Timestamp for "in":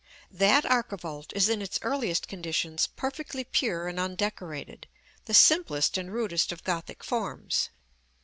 1.47-1.61